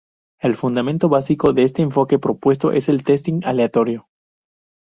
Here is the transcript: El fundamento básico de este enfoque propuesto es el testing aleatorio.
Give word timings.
El 0.39 0.55
fundamento 0.55 1.09
básico 1.09 1.53
de 1.53 1.61
este 1.61 1.83
enfoque 1.83 2.17
propuesto 2.17 2.71
es 2.71 2.89
el 2.89 3.03
testing 3.03 3.41
aleatorio. 3.45 4.07